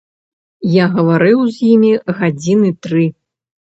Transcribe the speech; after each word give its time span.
Я 0.77 0.85
гаварыў 0.95 1.39
з 1.59 1.69
імі 1.71 1.93
гадзіны 2.19 2.77
тры. 2.85 3.09